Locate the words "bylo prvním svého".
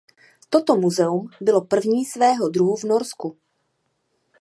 1.41-2.49